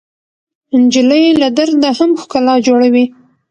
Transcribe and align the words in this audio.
نجلۍ 0.81 1.23
له 1.41 1.47
درد 1.57 1.75
نه 1.83 1.89
هم 1.97 2.11
ښکلا 2.21 2.55
جوړوي. 2.67 3.05